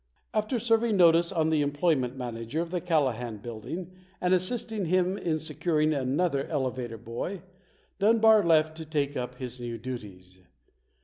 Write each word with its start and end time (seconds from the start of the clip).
After 0.33 0.57
serving 0.57 0.97
notice 0.97 1.31
on 1.31 1.51
the 1.51 1.61
employment 1.61 2.17
manager 2.17 2.59
of 2.59 2.71
the 2.71 2.81
Callahan 2.81 3.37
Building 3.37 3.91
and 4.19 4.33
assisting 4.33 4.85
him 4.85 5.15
in 5.15 5.37
securing 5.37 5.93
another 5.93 6.47
elevator 6.47 6.97
boy, 6.97 7.43
Dunbar 7.99 8.43
left 8.43 8.75
to 8.77 8.85
take 8.85 9.15
up 9.15 9.35
his 9.35 9.59
new 9.59 9.77
duties. 9.77 10.41